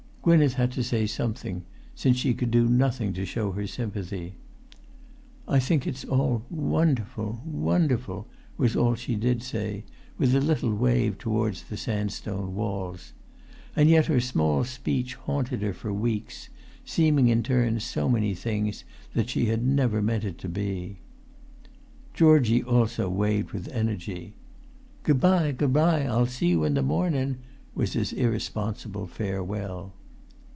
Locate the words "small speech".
14.19-15.15